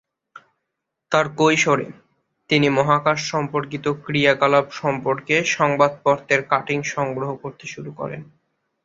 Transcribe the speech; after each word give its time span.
তার 1.11 1.25
কৈশোরে, 1.37 1.87
তিনি 2.49 2.67
মহাকাশ 2.69 3.19
সম্পর্কিত 3.29 3.85
ক্রিয়াকলাপ 4.05 4.65
সম্পর্কে 4.71 5.35
সংবাদপত্রের 5.51 6.41
কাটিং 6.43 6.79
সংগ্রহ 6.95 7.29
করতে 7.35 7.65
শুরু 7.67 7.91
করেন। 7.91 8.21